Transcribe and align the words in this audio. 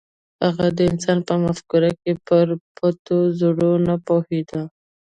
هغه 0.45 0.65
د 0.77 0.79
انسان 0.91 1.17
په 1.27 1.33
مفکورو 1.45 1.91
کې 2.01 2.11
پر 2.27 2.45
پټو 2.75 3.19
زرو 3.39 3.71
نه 3.87 3.95
پوهېده. 4.05 4.61